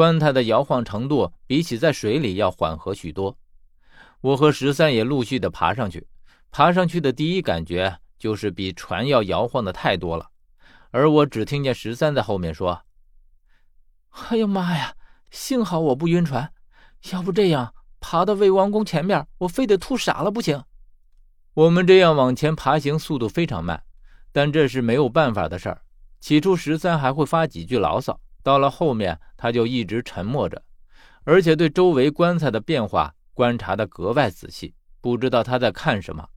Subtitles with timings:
[0.00, 3.36] 棺材的摇晃程度比起在水里要缓和许多。
[4.22, 6.06] 我和十三也陆续的爬上去，
[6.50, 10.30] 爬上去的第一感觉就是比船要摇晃的太多了。
[10.90, 12.80] 而我只听见十三在后面说
[14.30, 14.94] ：“哎呀妈呀，
[15.30, 16.50] 幸好我不晕船，
[17.12, 20.64] 要不这样爬到魏王宫前面，我非得吐傻了不行。”
[21.52, 23.82] 我们这样往前爬行，速度非常慢，
[24.32, 25.82] 但这是没有办法的事儿。
[26.20, 30.62] 起初十三还会发几句牢骚，到了后面他就一直沉默着，
[31.24, 36.28] 而且对周围棺材的变化观察得格外仔细，不知道他在看什么。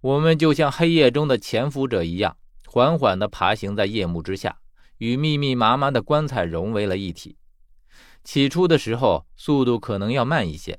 [0.00, 4.56] 我们就像黑夜中的潜伏者一样，缓缓地爬行在夜幕之下，
[4.98, 7.36] 与密密麻麻的棺材融为了一体。
[8.24, 10.78] 起初的时候，速度可能要慢一些，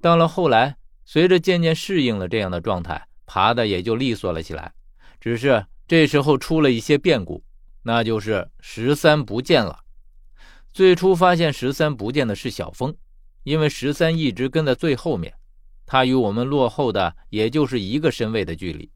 [0.00, 0.76] 到了后来。
[1.08, 4.72] 随着渐渐适应了这样的状态，爬的也就利索了起来。
[5.20, 7.44] 只是这时候出了一些变故，
[7.84, 9.78] 那就是十三不见了。
[10.76, 12.94] 最初发现十三不见的是小峰，
[13.44, 15.32] 因为十三一直跟在最后面，
[15.86, 18.90] 他与我们落后的也就是一个身位的距离，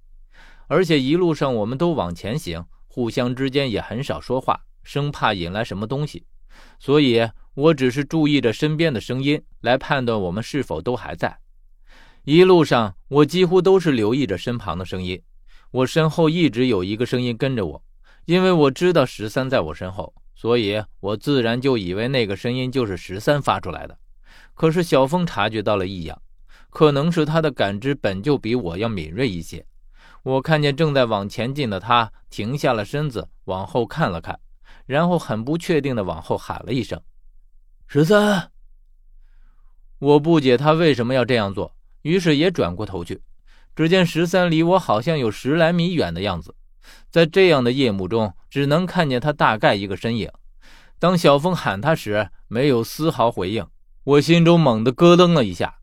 [0.67, 6.27] 而且一路上我们都往前行，互相之间也很少说话，生怕引来什么东西。
[6.79, 11.39] 所以我只是注意着身边的声音来判断我们是否都还在。
[12.25, 15.23] 一路上，我几乎都是留意着身旁的声音。
[15.71, 17.83] 我身后一直有一个声音跟着我，
[18.27, 23.99] 因为我知道十三在我身后，所以我自然就以为那个声音就是十三发出来的。
[24.55, 26.23] 可是小峰察觉到了异样，
[26.71, 29.67] 可能是他的感知本就比我要敏锐一些。
[30.23, 34.41] 我看见正在往前进的他停下了身子，往后看了看，
[34.87, 36.99] 然后很不确定的往后喊了一声
[37.87, 38.51] ：“十三。”
[40.01, 41.77] 我不解他为什么要这样做。
[42.01, 43.21] 于是也转过头去，
[43.77, 46.55] 只见十三离我好像有十来米远的样子，
[47.11, 50.31] 在这样的夜幕中，只能看见他大概一个身影。
[50.99, 53.67] 当小峰喊他时，没有丝毫回应，
[54.05, 55.77] 我心中猛地咯噔了一下，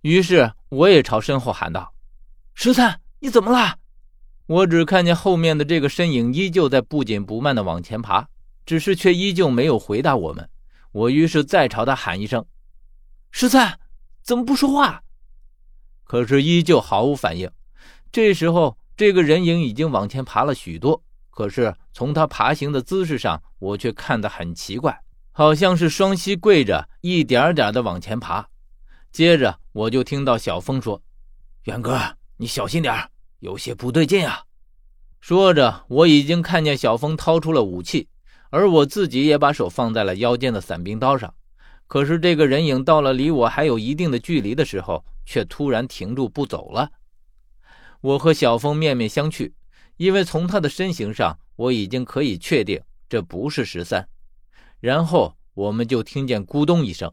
[0.00, 1.92] 于是我也朝身后喊道
[2.54, 3.78] ：“十三，你怎么了？”
[4.46, 8.28] 我只看见后面的这个身影依旧在不紧不慢地往前爬，
[8.64, 10.48] 只是却依旧没有回答我们。
[10.92, 12.44] 我于是再朝他喊一声
[13.32, 13.80] ：“十三，
[14.22, 15.02] 怎么不说话？”
[16.04, 17.50] 可是依旧毫无反应。
[18.12, 21.02] 这时候，这个人影已经往前爬了许多，
[21.34, 25.00] 可是从他爬行的姿势上，我却看得很奇怪，
[25.32, 28.48] 好像是双膝跪着，一点点的往前爬。
[29.10, 31.02] 接着，我就听到小峰说
[31.66, 31.98] ：“远哥，
[32.36, 34.44] 你小心点有些不对劲啊。”
[35.20, 38.08] 说着，我已经看见小峰掏出了武器，
[38.50, 41.34] 而我自己也把手放在了腰间的伞兵刀上。
[41.88, 46.90] 可是，这个人影到了离我还有一定的距离的时候，却突然停住不走了。
[48.00, 49.52] 我和小峰面面相觑，
[49.96, 54.08] 因为从他的身形上，我已经可以确定这不是十三。
[54.80, 57.12] 然后我们就听见咕咚一声，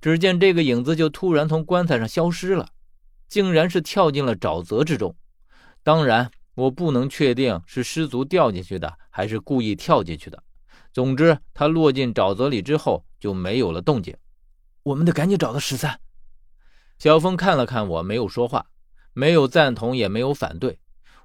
[0.00, 2.68] 只见这个影子就突然从棺材上消失了，
[3.28, 5.14] 竟然是跳进了沼泽之中。
[5.82, 10.42] 当然，我不能确定是失足掉进去的，还是故意跳进去的。
[10.92, 14.16] 总之，他落进沼泽里之后就没有了动静。
[14.82, 16.00] 我们得赶紧找到十三。
[16.98, 18.66] 小峰看了看我，没有说话，
[19.14, 20.78] 没有赞同，也没有反对。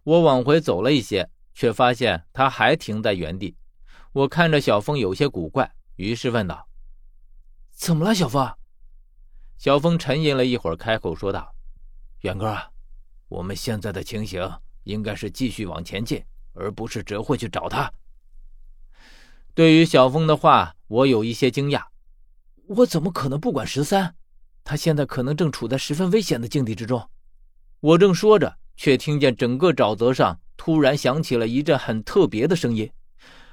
[0.06, 3.56] 我往回走了一些，却发现他还停在原地。
[4.14, 6.68] 我看着小峰有些古怪，于是问道
[7.74, 8.48] ：“怎么了，小峰？”
[9.58, 11.56] 小峰沉吟了一会儿，开口说道
[12.22, 12.56] ：“远哥，
[13.30, 14.48] 我们现在的情形
[14.84, 16.24] 应该是继续往前进，
[16.54, 17.92] 而不是折回去找他。”
[19.56, 21.84] 对于小峰的话，我有一些惊讶。
[22.68, 24.16] 我怎么可能不管十三？
[24.64, 27.10] 他现在可能正处在十分危险的境地之中。
[27.80, 32.90] 我正说着，却听见整个沼泽上突然响起了一阵很特别的声音，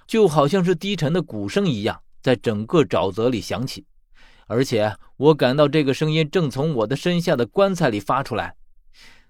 [0.07, 3.85] 就好像是低沉的鼓声一样，在整个沼泽里响起。
[4.47, 8.55] 而且我感到这个声音正从我的身下的棺材里发出来，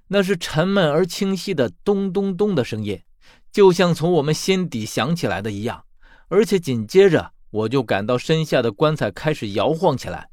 [0.08, 3.00] 那是沉闷而清晰的咚咚咚的声音，
[3.52, 5.84] 就像从我们心底响起来的一样。
[6.28, 10.30] 而且紧接着，我就感到身下的棺材开始摇晃起来。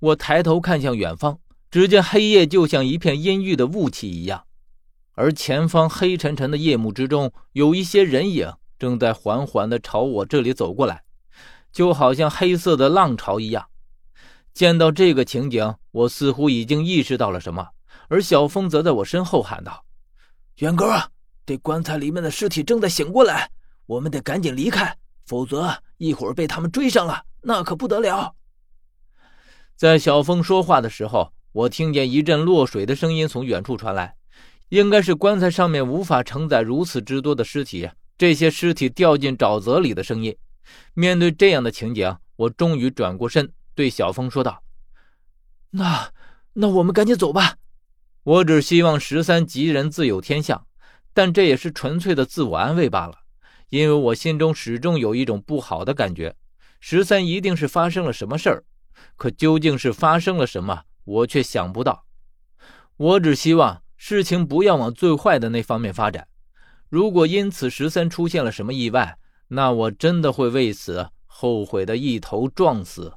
[0.00, 1.38] 我抬头看向远方，
[1.70, 4.44] 只见黑夜就像一片阴郁的雾气一样，
[5.20, 11.02] 而前方黑沉沉的夜幕之中，有一些人影正在缓缓地朝我这里走过来，
[11.70, 13.66] 就好像黑色的浪潮一样。
[14.54, 17.68] 见到这个情景，我似乎已经意识到了什么，
[18.08, 19.84] 而小峰则在我身后喊道
[20.60, 21.10] ：“远哥，
[21.44, 23.50] 这棺材里面的尸体正在醒过来，
[23.84, 24.96] 我们得赶紧离开，
[25.26, 28.34] 否则一会儿被他们追上了，那可不得了。”
[29.76, 34.16] 在小峰说话的时候，我听见一阵落水的声音从远处传来，
[34.70, 40.36] 应该是棺材上面无法承载如此之多的尸体，这些尸体掉进沼泽里的声音。
[40.94, 44.62] 面对这样的情景，我终于转过身，对小峰说道
[45.70, 46.12] ：“那，
[46.52, 47.56] 那我们赶紧走吧。
[48.22, 50.64] 我只希望十三吉人自有天相，
[51.12, 53.14] 但这也是纯粹的自我安慰罢了。
[53.70, 56.36] 因为我心中始终有一种不好的感觉，
[56.78, 58.62] 十三一定是发生了什么事儿。
[59.16, 62.04] 可究竟是发生了什么，我却想不到。
[62.96, 66.26] 我只希望事情不要往最坏的那方面发展。
[66.88, 69.18] 如果因此十三出现了什么意外，
[69.48, 73.12] 那我真的会为此后悔的一头撞死。